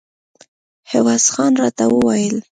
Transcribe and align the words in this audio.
عوض 0.91 1.25
خان 1.33 1.51
راته 1.61 1.85
ویل. 1.91 2.37